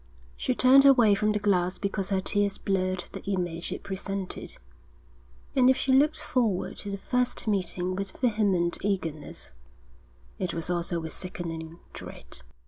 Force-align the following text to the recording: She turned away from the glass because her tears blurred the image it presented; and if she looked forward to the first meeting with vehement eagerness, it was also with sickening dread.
She 0.35 0.55
turned 0.55 0.83
away 0.83 1.13
from 1.13 1.31
the 1.31 1.37
glass 1.37 1.77
because 1.77 2.09
her 2.09 2.21
tears 2.21 2.57
blurred 2.57 3.03
the 3.11 3.21
image 3.25 3.71
it 3.71 3.83
presented; 3.83 4.57
and 5.55 5.69
if 5.69 5.77
she 5.77 5.93
looked 5.93 6.19
forward 6.19 6.77
to 6.77 6.89
the 6.89 6.97
first 6.97 7.47
meeting 7.47 7.95
with 7.95 8.17
vehement 8.17 8.79
eagerness, 8.81 9.51
it 10.39 10.55
was 10.55 10.71
also 10.71 10.99
with 10.99 11.13
sickening 11.13 11.77
dread. 11.93 12.41